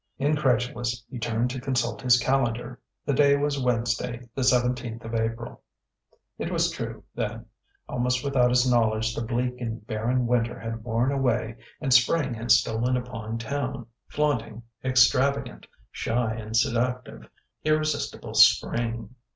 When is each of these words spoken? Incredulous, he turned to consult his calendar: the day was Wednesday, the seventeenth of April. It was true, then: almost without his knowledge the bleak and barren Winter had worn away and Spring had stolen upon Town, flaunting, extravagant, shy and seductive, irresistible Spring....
Incredulous, 0.17 1.05
he 1.11 1.19
turned 1.19 1.51
to 1.51 1.61
consult 1.61 2.01
his 2.01 2.17
calendar: 2.17 2.79
the 3.05 3.13
day 3.13 3.35
was 3.37 3.61
Wednesday, 3.61 4.27
the 4.33 4.43
seventeenth 4.43 5.05
of 5.05 5.13
April. 5.13 5.61
It 6.39 6.49
was 6.51 6.71
true, 6.71 7.03
then: 7.13 7.45
almost 7.87 8.23
without 8.23 8.49
his 8.49 8.67
knowledge 8.67 9.13
the 9.13 9.21
bleak 9.21 9.61
and 9.61 9.85
barren 9.85 10.25
Winter 10.25 10.57
had 10.59 10.83
worn 10.83 11.11
away 11.11 11.57
and 11.79 11.93
Spring 11.93 12.33
had 12.33 12.49
stolen 12.49 12.97
upon 12.97 13.37
Town, 13.37 13.85
flaunting, 14.07 14.63
extravagant, 14.83 15.67
shy 15.91 16.33
and 16.33 16.57
seductive, 16.57 17.29
irresistible 17.63 18.33
Spring.... 18.33 19.13